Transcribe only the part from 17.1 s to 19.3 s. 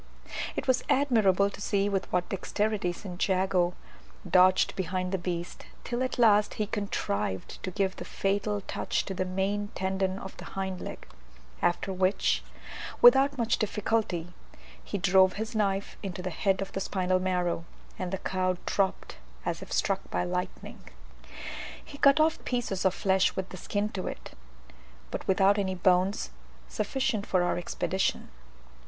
marrow, and the cow dropped